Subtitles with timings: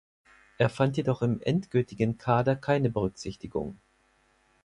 [0.57, 3.77] Er fand jedoch im endgültigen Kader keine Berücksichtigung.